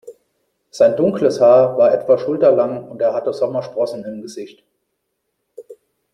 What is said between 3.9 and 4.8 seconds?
im Gesicht.